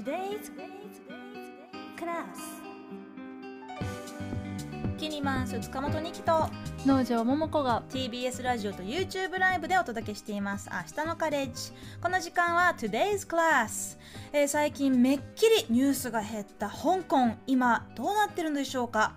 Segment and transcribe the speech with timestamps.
[0.00, 0.50] Today's
[1.98, 2.24] Class.
[4.96, 6.48] キニマンス塚本二木と
[6.86, 10.70] 農場桃子が TBS ラジオと YouTube ライブでお届けしています。
[10.72, 11.72] 明日のカレッジ。
[12.00, 13.98] この時間は Today's Class、
[14.32, 16.70] えー最近めっきりニュースが減った。
[16.70, 19.12] 香港今どうなってるんでしょうか？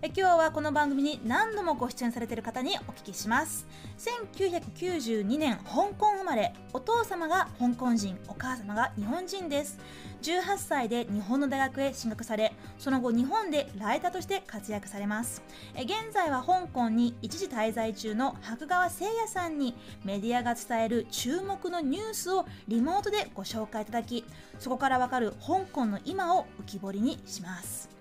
[0.00, 3.66] え今日はこの番組に何度もご出演されている方にお聞きします。
[3.98, 6.54] 1992年香港生まれ。
[6.72, 8.16] お父様が香港人。
[8.28, 9.76] お母様が日本人です。
[10.22, 15.42] 18歳で日本の大学へ進学されその後日本でライターとして活躍されます。
[15.74, 24.24] え現在は香港に一時滞在中の白川誠也さんにメディアが伝える注目のニュースをリモートでご紹介いただき
[24.60, 27.97] そこからわかる香港の今を浮き彫りにします。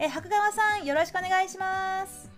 [0.00, 2.30] え白川さんよろしくお願いします。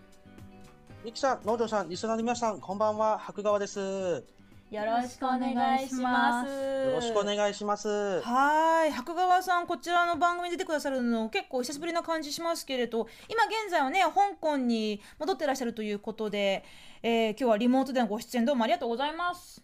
[1.05, 3.79] ミキさん、農場さん、リスナーの皆さん、こんばんは、白川です。
[3.79, 4.23] よ
[4.71, 6.93] よろしくお願いします。
[6.95, 8.23] ろしくお願いします。
[8.23, 8.93] はい。
[8.93, 16.65] 白川さんこちらの番組に出てくださるの結構久しぶりな感じしますけれど今現在はね香港に戻ってらっしゃるということで、
[17.03, 19.63] えー今日はリモートでのご出演どうもありがとうございます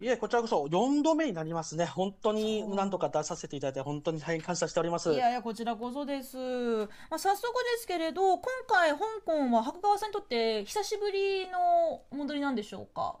[0.00, 1.84] いえ、こちらこそ4度目になりますね。
[1.84, 5.12] 本当に何度か出させていただいて、本当に大変感謝しております。
[5.12, 13.16] いやいやこちらこそです、まあ、早速ですけれど今回香港は白川さんにとって久しぶりの戻りなんでしょうか？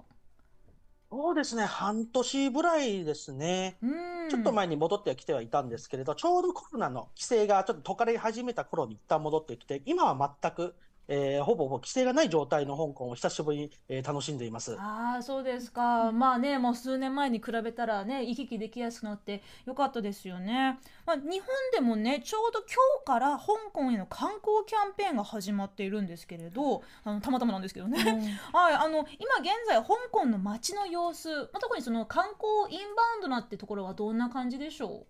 [1.10, 3.78] そうですね、半年ぐらいですね。
[3.82, 10.74] うんちょっと前に戻ってはきてはいたんですけれど、ちょうどコロナの規制がちょっと解かれ始めた頃に一旦戻ってきて、今は全く、
[11.08, 14.76] えーほぼほぼ規制がない状態の香港を久しぶりに、えー楽しんでいます。
[14.78, 16.12] ああそうですか。
[16.12, 22.68] まあねもう数年前に比べたらね行き来できやすくなってよかったですよね、まあ、日本でもねちょうど今
[23.04, 27.98] 日から香港への観光キャンペーンが始まっているんですけれどあのたまたまなんですけどね、
[28.52, 35.06] はいあの今現在香港の街の様子、まあ、特にその観光インバウンドなってところはどんな感じでしょ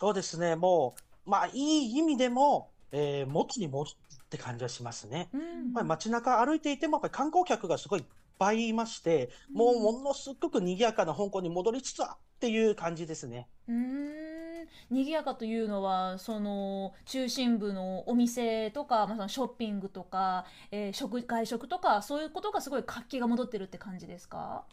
[0.00, 0.94] そうですね、も
[1.26, 3.94] う、まあ、いい意味でも、えー元に戻っ
[4.32, 5.30] て感じはしますね。
[5.32, 8.06] う、うんまあ、街中歩いていても、やっぱり観光客がすごいいっ
[8.38, 13.48] ぱいいまして、もうものすごく賑やかな香港に戻りつつあるっていう感じですね。
[13.68, 24.64] うーん賑やかというのはその中心部のお店とか、まあ、そのショッピングとか、えー食外食とかそういうことがすごい活気が戻ってるって感じですか？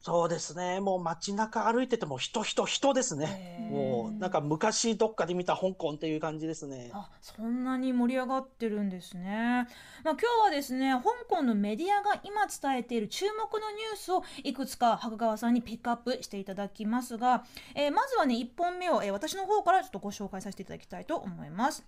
[0.00, 3.68] そうですね、もう街中歩いてても人、人、人ですね。
[3.70, 6.90] もうなんか昔どっかで見た香港っていう感じですね。
[6.92, 9.66] あそんなに盛り上がってるんですね、
[10.04, 17.44] まあ、今日はですね香港のメディアが今伝えている注目のニュースをいくつか白川さんにピックアップしていただきますが、
[17.74, 21.84] えーまずはね1本目を、えー私の方からちょっとご紹介させていただきたいと思います。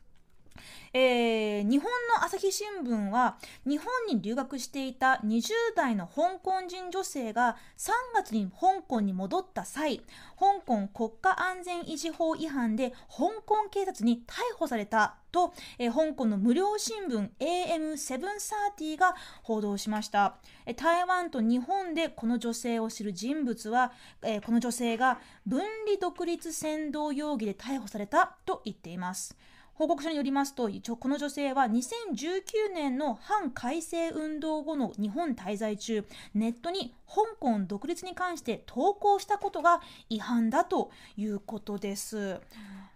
[0.97, 10.03] えー日本の朝日新聞は日本に留学していた20代の香港人女性が3月に香港に戻った際
[10.39, 20.37] 香港国家安全維持法違反で香港警察に逮捕されたと、えー香港の無料新聞 AM730 が報道しました。
[20.65, 23.91] えー台湾と日本でこの女性を知る人物は、
[24.23, 29.37] えーこの女性が分離独立扇動容疑で逮捕されたと言っています。
[29.75, 36.05] 報告書によりますと一応この女性は2019年の反改正運動後の日本滞在中
[36.35, 42.41] ネットに香港独立に関して投稿したことが違反だということです。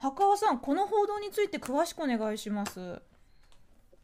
[0.01, 3.03] 白川さんこの報道について詳しくお願いします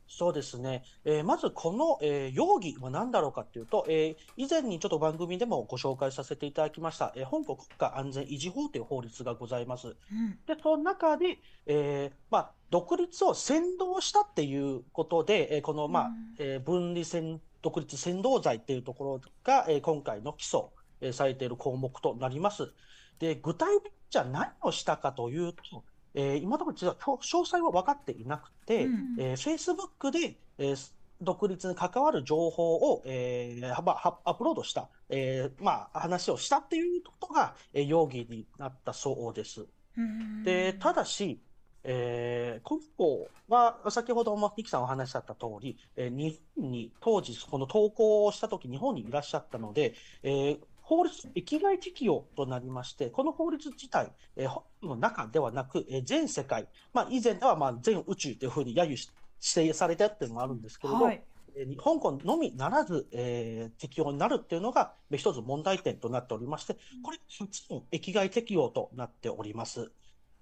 [0.06, 9.88] そうですね、えーまずこの、えー容疑は何だろうかっていうと、えー以前にちょっと番組でもご紹介させていただきました、えー香港国家安全維持法という法律がございます。
[9.88, 20.68] うんで、その中で、えーまあ、独立を扇動したっていうことで、えーこの、まあうんえー分離扇独立扇動罪っていうところが、えー今回の起訴、
[21.00, 22.72] えーされている項目となります。
[23.18, 39.64] で、具体的じゃ何をしたかというと、えー今のところ実は詳詳細は分かっていなくて、うんえー、Facebook で、えー独立に関わる情報を、えーまあはアップロードした、えーまあ、話をしたっていうことが、えー容疑になったそうです。
[39.96, 41.40] うんで、ただし、
[41.84, 54.46] えー、今後は、先ほどもミキさんお話しあった通り、えー日本に当時、この投稿をしたとき、日本にいらっしゃったので、えー法律、域外適用となりまして、この法律自体、え
[54.82, 59.10] の中ではなく、えー全世界、まあ、以前ではまあ全宇宙というふうに揶揄し
[59.56, 61.22] 指定されたっていうのがあるんですけれど、はい
[61.56, 69.90] えー香港のみならず、えー適用になるっていうのが、えー一つ問題点となっておりまして、これ、初の域外適用となっております。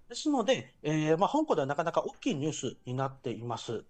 [0.08, 3.84] ですので、えーまあ、香港ではなかなか大きいニュースになっています。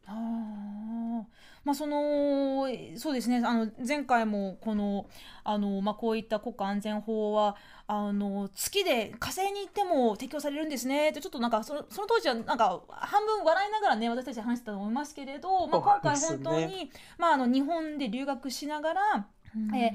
[1.64, 2.66] まあ、その
[2.96, 3.42] そうですね。
[3.44, 5.06] あの前回もこの
[5.44, 7.56] あの、まあ、こういった国家安全法は
[7.86, 11.10] あの月で火星に行っても適用されるんですね。
[11.10, 19.94] ってちょっとなんかそのその当時はなんか半分笑いながらね私たち話してたと思いますけれど、まあ、今回本当に、ね、まあ、あの日本で留学しながら、うん、え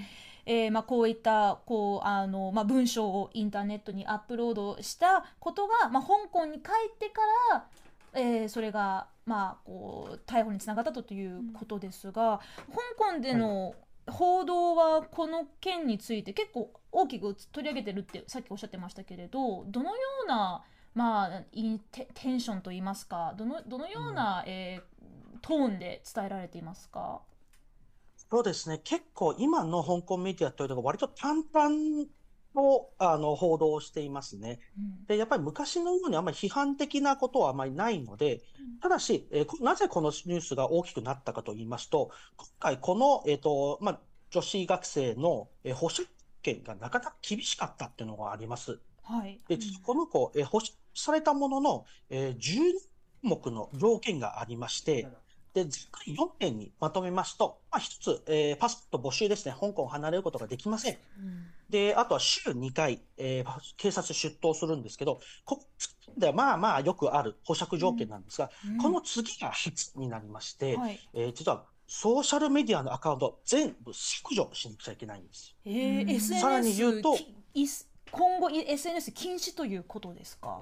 [0.49, 7.21] えーまあ、こういったこうあの、まあ、文章をインターネットにアップロードしたことが、まあ、香港に帰ってか
[7.51, 7.65] ら、
[8.13, 12.39] えー、それが、まあ、こう逮捕につながったということですが、
[12.97, 13.75] 香港での
[14.09, 20.63] 報道はこの件について結構大きく取り上げてるってさっきおっしゃってましたけれどどのような、
[20.95, 21.41] まあ、
[21.91, 27.21] テテンションといいますかどのどのような、うん、えー、トーンで伝えられていますか？
[28.29, 28.79] そうですね。
[28.83, 32.05] 結構今の香港メディアというのが割と淡々
[32.57, 34.59] とあの報道していますね。
[34.75, 38.41] うん、で、やっぱり昔のようにあんまり批判的なことはあまりないので、
[38.81, 43.99] ただし、えー、なぜこのニュースが大きくなったかと言いますと、今回この、えっ、ー、と、まあ、
[44.31, 46.09] 女子学生の、えー、保釈
[46.41, 48.79] 権がなかなか厳しかったっていうのがあります。
[49.03, 49.39] はい。
[49.47, 52.73] で、この子、えー、保釈されたものの、えー、10
[53.21, 55.07] 目の条件がありまして、
[55.57, 60.93] で、ざっくり4点にまとめますと、まあ、一つ、えー、パスポート募集ですね、香港を離れることができません。
[60.93, 65.63] うん、で、あとは週2回、えー、警察出頭するんですけど、こ
[66.17, 75.55] ではまあまあよくある保釈条件なんですが、うん、この次が必になりまして、はい、えー、実はソーシャルメディアのアカウント全部削除しなくちゃいけないんです。
[75.65, 77.17] えー、さらに言うと、
[78.11, 80.61] 今後 SNS 禁止ということですか？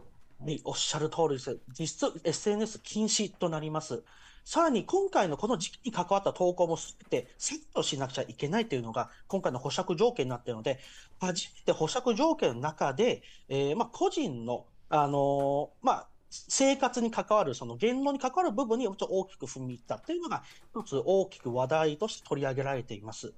[0.65, 1.57] おっしゃる通りです。
[1.79, 4.03] 実質 SNS 禁止となります。
[4.45, 10.79] さらに今回のこの時期に関わった投稿もすべてセットしなくちゃいけないというのが今回の保釈条件になっているので、
[11.19, 23.33] 初めて保釈条件の中で、えー、まあ個人の、あのー、まあ、生活に関わる、その言論に関わる部分に大きく踏み入ったというのが、一つ大きく話題として取り上げられています。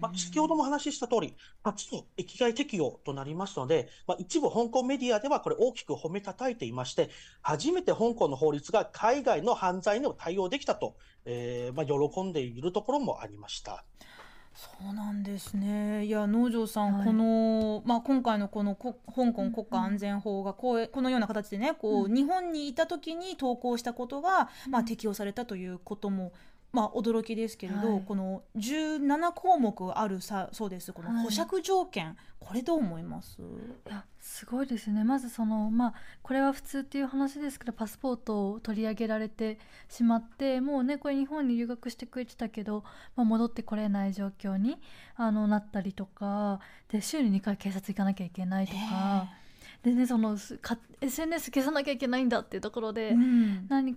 [0.00, 7.10] まあ、先ほども話した通り、初の域外適用となりますので、まあ、一部香港メディアではこれ大きく褒めたたいていまして、
[7.42, 13.84] 初めて香港の法律が海外の犯罪にも対応できたと、えー、まあ、喜んでいるところもありました。
[14.54, 16.04] そうなんですね。
[16.04, 18.92] いや農場さん、はい、このまあ今回のこの香
[19.32, 26.32] 港国家安全法がこうこのような形でね、こう、うん、日本にいた時に投稿したことがまあ適用されたということも
[26.72, 30.92] まあ、驚きですけれど、はい、この17項目あるさそうです。
[30.92, 33.40] この保釈条件、はい、これどう思います？
[33.40, 35.02] いやすごいですね。
[35.02, 39.58] まずそのまあこれは普通っていう話ですけどパスポートを取り上げられて
[39.88, 42.84] しまってもうねこれ日本に留学してくれてたけど、
[43.16, 44.78] まあ、戻ってこれない状況に
[45.16, 49.28] あのなったりとかで週に2回警察行かなきゃいけないとか。
[49.82, 50.36] でねその
[51.00, 53.96] SNS 消さなきゃいけないんだっていうところで、うん、何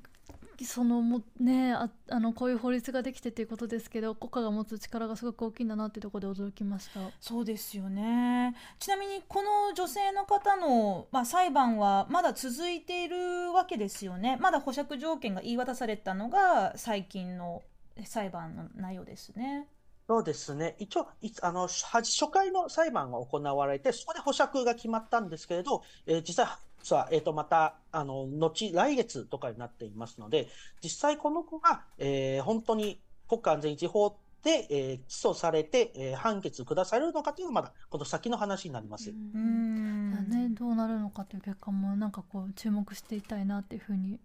[0.62, 17.62] そのもねああのこういう法律ができてということですけど国家が持つ力がすごく大きいんだなっていうところで驚きましたそうですよねちなみにこの女性の方の、まあ、裁判はまだ続いているわけですよねまだ保釈条件が言い渡されたのが最近の
[18.06, 19.68] 裁判の内容ですね。
[20.08, 20.76] そうですね。
[20.80, 21.08] 一応、
[21.42, 26.48] あの、初回の裁判が行われて、そこで保釈が決まったんですけれど、えー、実際、
[26.84, 30.50] さあ、えっ、ー、と、また、あの、後、来月とかになっていますので、
[30.84, 39.12] 実際この子が、えー、本当に国家安全維持法で、えー、起訴されて、えー、判決下されるのかというのはまだこの先の話になります。
[39.12, 44.20] うんね、どうなるのかという結果もなんかこう注目していたいなっていうふうに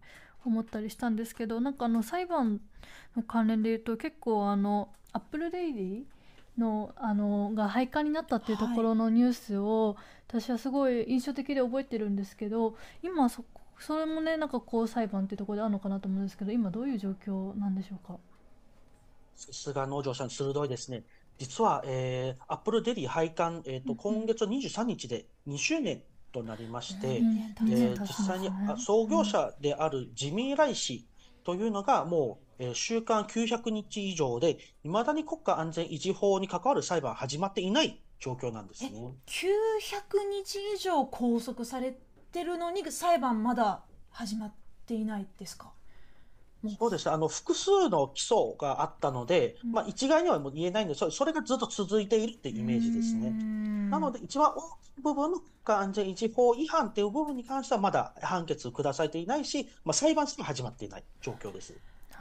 [0.44, 2.60] 思ったりしたんですけどなんかあの裁判
[3.16, 6.17] の関連で言うと結構あのアップルデイリー
[6.58, 9.96] のあのが廃刊になったっていうところのニュースを、はい、
[10.40, 13.44] 私はすごい印象的で覚えてるんですけど今そ
[13.78, 18.18] それもねなんかこう裁判っていうところであるのかなと思うんですけど今どういう状況なんでしょうか？
[19.36, 21.04] さすが農場さん鋭いですね。
[21.38, 27.38] 実は、えー、アップルデリー廃刊、えーと、今月23日で2周年となりまして、うん、
[27.70, 28.50] えー、実際に
[28.84, 31.06] 創業者であるジミー・ライ氏
[31.44, 38.90] というのがもうえー、週間900日以上で、いまだに国家安全維持法に関わる裁判は始まっていない状況なんですね。
[38.90, 39.12] 900
[40.28, 41.96] 日以上拘束され
[42.32, 44.52] てるのに裁判まだ始まっ
[44.86, 45.72] ていないですか？
[46.76, 53.30] そうですあの複数の起訴があったので、うん、まあ、一概にはもう言えないんですそれがずっと続いているっていうイメージですね。
[53.88, 61.74] なので、一番大きい部分の国家安全維持法違反っていう部分に関しては、まだ判決下されていないし、まあ、裁判すら始まっていない状況です。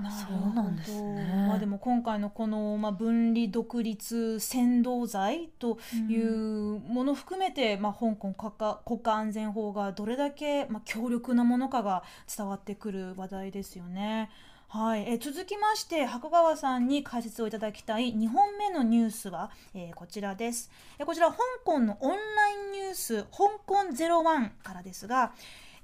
[0.10, 1.46] そうなんですね。
[1.48, 12.04] まあでも今回のこのまあ分離独立扇動罪というものを含めて、まあ香港国家国家安全法がどれだけまあ強力なものかが
[12.36, 14.30] 伝わってくる話題ですよね。
[14.70, 25.32] はい、えー続きまして白川さんに解説をいただきたい2本目のニュースは、えーこちらです、えーこちら香港のオンラインニュース香港01からですが、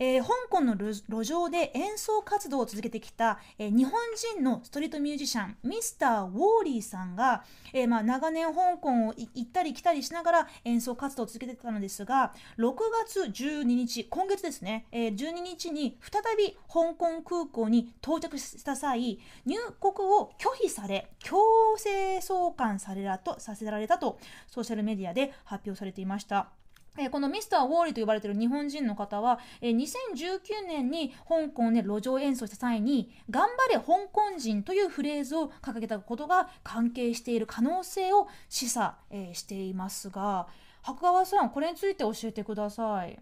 [0.03, 3.93] えー香港の路上で演奏活動を続けてきた、えー日本
[4.35, 12.73] 人のストリートミュージシャンミスター・ウォーリーさんが、えーまあ、長年香港を行ったり来たりしながら演奏活動を続けてきたのですが6
[13.07, 21.37] 月12日今月ですね、え12日に再び香港空港に到着した際入国を拒否され強
[21.77, 26.62] 制送還されらとさせられたとソーシャルメディアで発表されていました。
[26.97, 40.47] えーこのミスター・ウォーリーと呼ばれている日本人の方は、えー2019年に香港で路上演奏した際に「頑張れ香港人」というフレーズを掲げたことが関係している可能性を示唆、えーしていますが
[40.83, 43.19] 白川さんこれについて教えてください。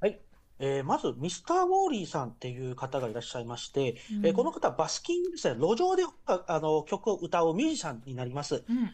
[0.00, 0.20] はい。
[0.58, 8.64] えーまず、ミスター・ウォーリーさんっていう方がいらっしゃいまして、えーこの方はバスキングですね、路上でああの曲を歌うミュージシャンになります。
[8.68, 8.90] うん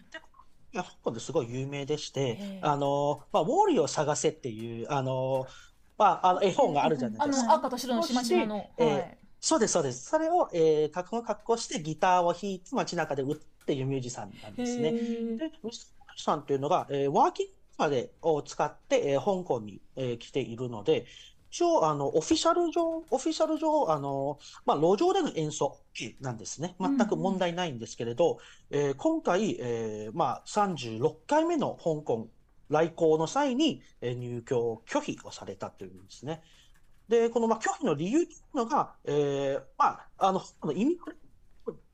[0.72, 5.46] いや香港ですごい有名でして、ええあの、まあ、ウォーリーを探せっていう、あの、
[5.98, 7.46] まあ、あの絵本があるじゃないあですか。
[7.48, 10.04] の赤と白のしましまの、そしてはいそうです、そうです。
[10.08, 13.36] それを、えー、格好格好してギターを弾いて街中で打っ
[13.66, 14.92] ていうミュージシャンなんですね。
[14.92, 21.06] で、ミスターさんっていうのが、えーワーキングカーでを使って、えー香港に、えー来ているので、
[21.52, 25.84] 一応、あの、オフィシャル上、オフィシャル上、あの、まあ、路上での演奏
[26.20, 26.74] なんですね。
[26.80, 28.38] 全く問題ないんですけれど、
[28.70, 32.30] えー今回、えーまあ、36回目の香港
[32.70, 36.42] 来港の際に、えー入居拒否をされたというんですね。
[37.08, 40.42] で、この、まあ、拒否の理由というのが、えーまあ、あの、
[40.72, 40.98] 意味、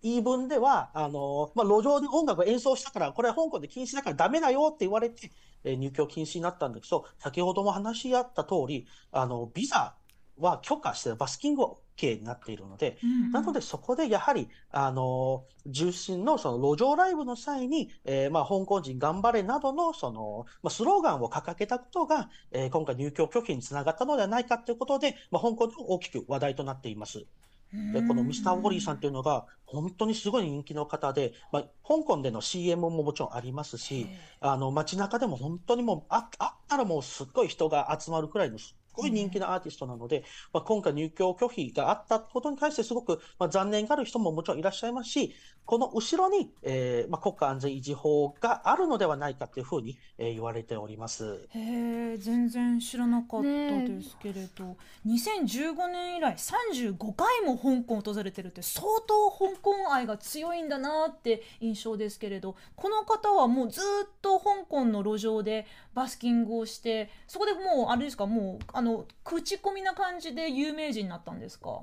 [0.03, 5.33] 言い分では、あの、まあ、路上で音楽を演奏したから、これは香港で禁止だからダメだよって言われて、えー
[5.65, 9.97] 入居禁止になったんだけど、先ほども話し合った通り、あの、ビザ
[10.39, 27.27] は許可して、バスキングは OK になっているので、うんなので、そこでやはり、あの、重心のその路上ライブの際に、えーまあ、香港人頑張れなどの、その、まあ、スローガンを掲げたことが、えー今回入居拒否につながったのではないかということで、まあ、香港でも大きく話題となっています。
[27.73, 34.11] で、このミスター・ウォーリーさんっていうのが、本当にすごい人気の方で、まあ、香港での CM ももちろんありますし、
[34.41, 45.35] あの、街中でも本当にもう、あ、あったらもうすっごい人が集まるくらいのすっごい人気なアーティストなので、まあ、今回入居拒否があったことに対してすごく、まあ、残念がある人ももちろんいらっしゃいますし、
[45.69, 51.47] この後ろに、えーまあ、国家安全維持法があるのではないかというふうに、えー言われております。
[51.51, 62.57] へえ全然知らなかったですけれど、2015年以来35回も香港を訪れてるって相当香港愛が強いんだなって印象ですけれど。
[62.75, 71.83] この方はもうずっと香港の路上でバスキングをしてそこでもうあれですかもうあの口コミな感じで有名人になったんですか？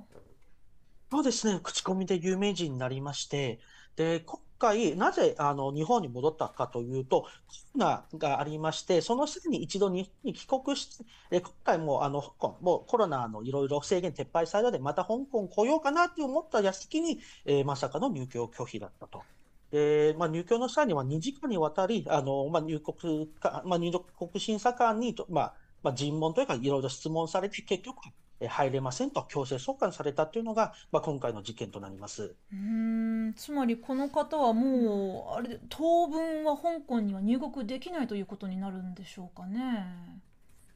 [1.12, 3.60] そうですね、口コミで有名人になりまして、
[3.96, 7.28] で、今回、なぜあの日本に戻ったかというと、コ
[7.76, 19.24] ロナがありまして、その際に一度日本に帰国して、え今回もあの香港もうコロナのいろいろ制限撤廃されたので、また香港来ようかなって思った矢先に、えーまさかの入居拒否だったと。
[19.72, 27.98] で、まあ、入居の際には2時間にわたり、あの、まあ、入国か、まあ、入国審査官にと、まあ、まあ、尋問というか、いろいろ質問されて、結局、
[28.42, 32.36] 入れませんと強制送還されたというのが、まあ、今回の事件となります。
[32.52, 40.22] うーんつまりこの方はもうあれで当分は香港には入国できないということになるんでしょうかね。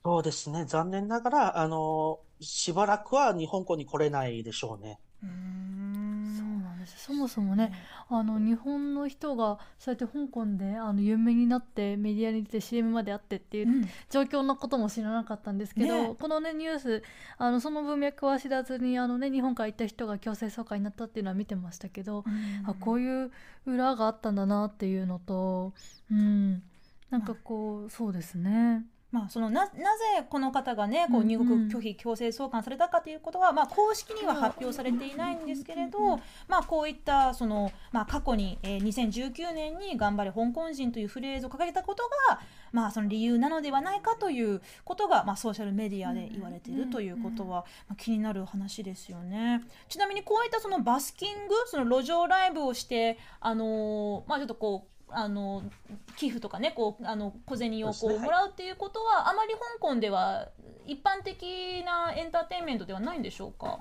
[0.04, 5.00] そうですね、残念ながら、あの、しばらくは日本港に来れないでしょうね。
[5.22, 5.89] うん
[6.92, 7.06] です。
[7.06, 7.72] そもそもね
[8.10, 13.90] あの日本の人がそうやって香港であの有名になってメディアに出て CM まであってっていううん。
[14.10, 16.16] 状況のことも知らなかったんですけど、ね。
[16.20, 17.04] このねニュース
[17.38, 22.24] あのその文脈は知らずにあの、ね、日本から行った人が強制送還になったっていうのは見てましたけど、
[22.66, 23.32] あこういう
[23.66, 25.74] 裏があったんだなっていうのと、
[26.12, 26.64] うん、
[27.10, 28.86] なんかこうそうですね。
[29.12, 29.74] まあ、そのななぜ
[30.30, 31.28] この方がねこううん。
[31.28, 49.62] 入国拒否強制送還されたかということは、まあ、公式には発表されていないんですけれど、まあ、こういったその、まあ、過去に、えー2019年に「頑張れ香港人」というフレーズを掲げたことが、まあ、その理由なのではないかということが、まあ、ソーシャルメディアで言われているということは、まあ、気になる話ですよね。
[49.88, 55.64] ちなみにこういったそのバスキングその路上ライブをしてあのーまあちょっとこうあの
[56.18, 60.50] 寄付とかねこうあの小銭をこうもらうっていうことは、あまり香港では
[60.86, 63.80] 一般的なエンターテインメントではないんでしょうか？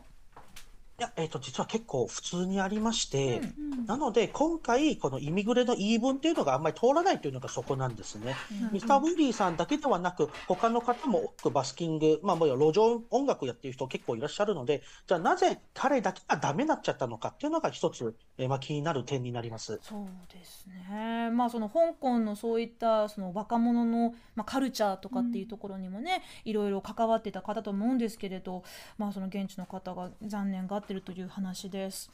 [0.99, 8.37] いや、えっと、実は結構普通にありまして、うんなので、今回、このイミグレの言い分っていうのがあんまり通らないというのがそこなんですね。
[8.65, 19.79] うんミスター・ウィリーさんだけではなく、他の方も多くバスキング、まあ、もう路上音楽やってる人結構いらっしゃるので、じゃあなぜ彼だけがダメになっちゃったのかっていうのが一つ、えーまあ、気になる点になります。
[19.81, 21.31] そうですね。
[21.31, 28.65] まあその香港のそういったその若者のまあカルチャーとかっていうところにもね、いろいろ関わってた方と思うんですけれど、
[28.99, 32.11] まあその現地の方が残念がっててるという話です。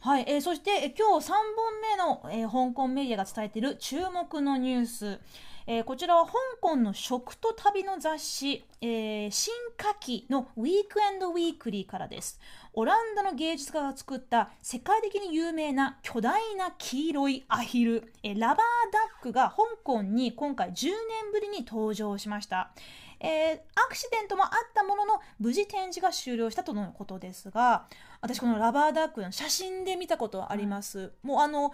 [0.00, 1.40] はい、えーそして、えー今日3本
[1.80, 5.20] 目の、えー香港メディアが伝えている注目のニュース。
[5.68, 12.40] えーこちらは香港の食と旅の雑誌、えー新夏季のウィークエンドウィークリーからです。
[12.74, 18.56] オランダの芸術家が作った世界的に有名な巨大な黄色いアヒル、えラバー
[18.92, 22.70] ダックが香港に今回10年ぶりに登場しました。
[23.20, 27.86] えーアクシデントもあったものの無事展示が終了したとのことですが
[28.20, 31.72] 私このラバーダックの写真で見たことあります、もうあの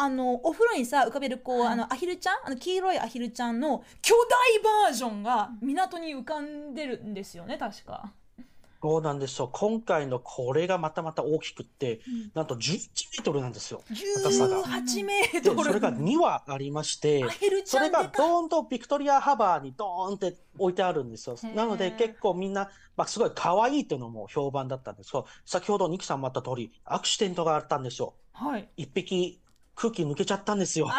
[0.00, 1.72] あのお風呂にさ浮かべるこう、はい。
[1.72, 2.36] あのアヒルちゃん？
[2.46, 4.14] あの黄色いアヒルちゃんの巨
[4.54, 8.12] 大バージョンが港に浮かんでるんですよね確か。
[8.80, 9.50] そうなんですよ。
[9.52, 12.00] 今回のこれがまたまた大きくって、
[12.34, 13.82] なんと11メートルなんですよ。
[14.22, 14.62] 高さが。
[14.62, 15.64] 18メーで、トル。
[15.64, 17.24] それが2羽ありまして
[17.64, 21.36] それがドーンとビクトリアハバーにドーンって置いてあるんですよ。
[21.54, 28.14] なので結構みんな、まあ、すごい可愛いっていうのも評判だったんですけど、先ほどニキさんもあった通り、アクシデントがあったんですよ。
[28.32, 28.68] はい。
[28.76, 29.40] 一匹
[29.80, 30.90] 空気抜けちゃったんですよ。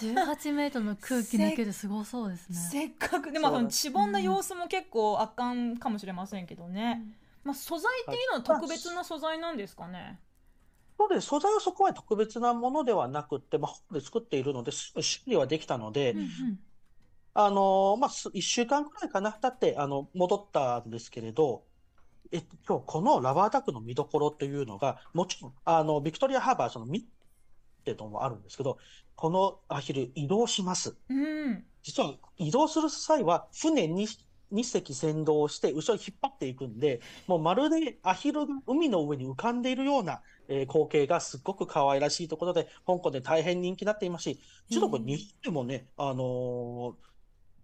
[0.00, 2.56] 18メートルの空気抜けるすごそうですね。
[2.56, 3.32] せっかく。
[3.32, 4.20] でまあそのしぼんだ。
[4.20, 7.02] 様子も結構圧巻かもしれませんけどね、
[7.42, 10.20] まあ、素材っていうのは特別な素材なんですかね、
[10.98, 11.26] そうです。
[11.26, 16.28] 素材はそこは特別なものではなくって、まあ、本で作っているので、すぐ修理はできたので、うんうん。
[17.32, 21.64] あのまあ、す一週間くらいかな、経って、あの、戻ったんですけれど、
[22.32, 27.02] えっと、今日このラバーダックの見どころというのが、もちろん、あの、ビクトリアハーバー、その、見っ
[27.84, 28.78] ていうのもあるんですけど、
[29.14, 30.96] このアヒル移動します。
[31.08, 34.08] うん実は移動する際は、船に
[34.50, 44.40] 2隻先導して、後ろに引っ張っていくんで、もうまるでアヒルが海の上に浮かんでいるような、えー光景がすっごく可愛らしいところで、香港で大変人気になっていますし、
[44.70, 47.06] ちょっとこれ日本でもね、あのー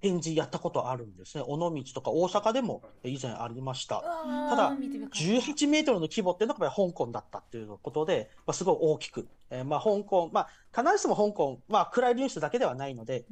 [0.02, 1.44] 展示やったことあるんですね。
[1.46, 4.02] 尾道とか大阪でも以前ありました。
[4.50, 13.24] ただ18メートルの規模っていうのがやっぱり香港だったっていうことで、まあ、すごい大きく、えーまあ、香港、まあ、必ずしも香港、まあ、暗いニュースだけではないので、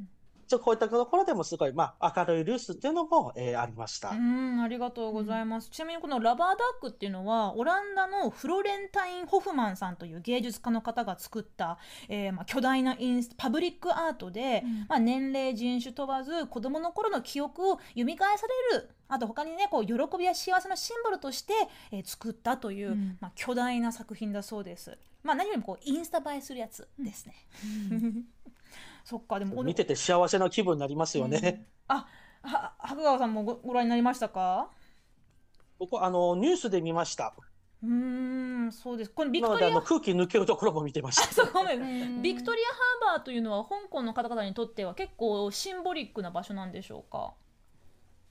[0.51, 4.09] ちょっとこういったところでもすごい、まあ、明るいニュースっていうのも、えーありました。
[4.09, 11.77] うんありがとうございます、ちなみにこのラバーダックっていうのはオランダのフロレンタイン・ホフマンさんという芸術家の方が作った、
[12.09, 18.01] えーまあ、巨大なインスパブリックアートで、うんまあ、年齢人種問わず子どもの頃の記憶を蘇さ
[18.73, 21.53] れるあと他にねこう喜びや幸せのシンボルとして、
[21.93, 24.97] えー作ったという、うんまあ、巨大な作品だそうです。
[25.23, 27.35] まあ、何よりもこうインスタ映えするやつですね。
[29.11, 31.65] そっかでも見てて幸せな気分になりますよね。
[31.89, 32.07] あ
[32.43, 34.69] は白川さんもごご覧になりましたか？
[35.77, 37.35] 僕、あの、ニュースで見ました。
[37.83, 41.33] うーんそうですこのビクトリアあの、空気抜けるところも見てました。
[41.33, 41.61] そうご
[42.21, 42.67] ビクトリア
[43.09, 47.33] ハーバーというのは香港の方々にとっては結構シンボリックな場所なんでしょうか？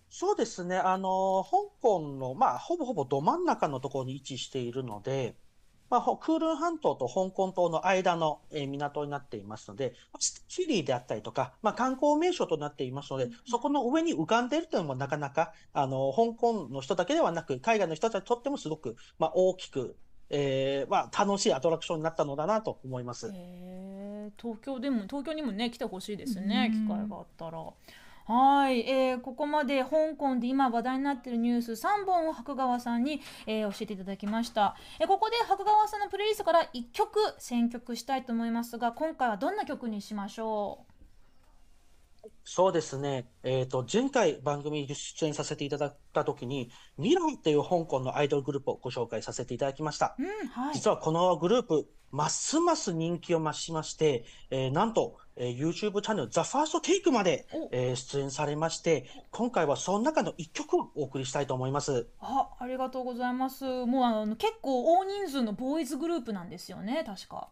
[0.09, 0.79] そうですね。
[0.79, 5.37] あの、香港の、まあ、ほぼほぼど真ん中のところに位置しているので、
[5.90, 19.96] まあ、ほクールン半島と香港島の間の、えー港になっていますので、フィリーであったりとか、まあ、観光名所となっていますので、そこの上に浮かんでいるというのもなかなか、あの、香港の人だけではなく、海外の人たちにとってもすごく、まあ、大きく、
[20.31, 23.33] えーまあ、楽しいアトラクションになったのだなと思います。
[24.38, 27.59] 東京でも東京にもね来てほしいですねうん機会があったら。
[28.33, 40.89] はい、えーここまで香港で今話題になっているニュース3本を白川さんに、えー教えていただきました、えーここで白川さんのプレイリストから1曲選曲したいと思いますが今回はどんな曲にしましょう？
[42.44, 43.31] そうですね。
[43.42, 50.16] えっと、前回番組に出演させていただいたときに、ミランっていう香港のアイドルグループをご紹介させていただきました。
[50.18, 62.09] ううんはい実はこのグループ、ますます人気を増しまして、えーなんと、えー YouTube チャンネル The First Take までお、えー出演されまして、今回はその中の一曲をお送りしたいと思います。
[62.20, 67.48] あありがとうございますもうあの結構大人数のボーイズグループなんですよね確か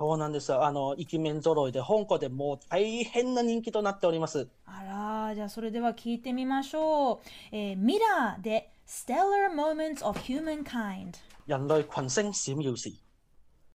[0.00, 0.64] そうなんですよ。
[0.64, 4.48] あの、イケメン揃いで香港でもう大変な人気となっております。
[4.64, 7.18] あらじゃあそれでは聞いてみましょう、
[7.52, 12.98] えー、ミラーで Stellar Moments of Humankind 人類群星閃耀時。